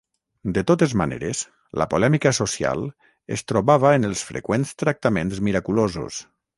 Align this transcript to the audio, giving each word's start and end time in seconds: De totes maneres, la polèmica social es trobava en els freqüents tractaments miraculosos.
De 0.53 0.61
totes 0.69 0.95
maneres, 1.01 1.41
la 1.83 1.87
polèmica 1.91 2.33
social 2.39 2.83
es 3.39 3.47
trobava 3.53 3.95
en 4.01 4.11
els 4.11 4.27
freqüents 4.33 4.77
tractaments 4.85 5.49
miraculosos. 5.51 6.25